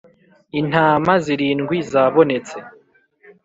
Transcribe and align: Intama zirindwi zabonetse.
Intama 0.59 1.13
zirindwi 1.25 1.77
zabonetse. 1.91 2.57